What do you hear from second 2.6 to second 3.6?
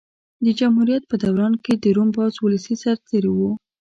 سرتېري وو